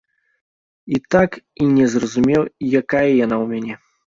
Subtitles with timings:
[0.97, 2.41] І так і не зразумеў,
[2.81, 3.73] якая яна ў мяне.